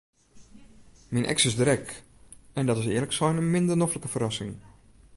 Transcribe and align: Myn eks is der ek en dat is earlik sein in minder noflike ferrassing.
Myn 1.11 1.29
eks 1.31 1.47
is 1.49 1.55
der 1.59 1.71
ek 1.77 1.87
en 2.57 2.65
dat 2.67 2.79
is 2.81 2.91
earlik 2.93 3.13
sein 3.17 3.39
in 3.41 3.51
minder 3.55 3.75
noflike 3.81 4.09
ferrassing. 4.13 4.53